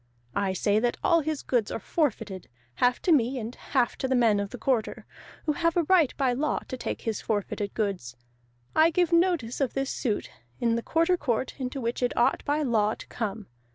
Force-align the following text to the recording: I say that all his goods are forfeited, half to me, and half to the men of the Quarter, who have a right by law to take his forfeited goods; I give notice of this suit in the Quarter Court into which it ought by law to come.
I 0.35 0.53
say 0.53 0.79
that 0.79 0.97
all 1.03 1.19
his 1.21 1.43
goods 1.43 1.69
are 1.69 1.77
forfeited, 1.79 2.49
half 2.73 2.99
to 3.03 3.11
me, 3.11 3.37
and 3.37 3.53
half 3.53 3.95
to 3.99 4.07
the 4.07 4.15
men 4.15 4.39
of 4.39 4.49
the 4.49 4.57
Quarter, 4.57 5.05
who 5.45 5.51
have 5.51 5.77
a 5.77 5.83
right 5.83 6.11
by 6.17 6.33
law 6.33 6.57
to 6.69 6.75
take 6.75 7.01
his 7.03 7.21
forfeited 7.21 7.75
goods; 7.75 8.15
I 8.75 8.89
give 8.89 9.11
notice 9.13 9.61
of 9.61 9.75
this 9.75 9.91
suit 9.91 10.31
in 10.59 10.73
the 10.73 10.81
Quarter 10.81 11.17
Court 11.17 11.53
into 11.59 11.79
which 11.79 12.01
it 12.01 12.17
ought 12.17 12.43
by 12.45 12.63
law 12.63 12.95
to 12.95 13.05
come. 13.09 13.45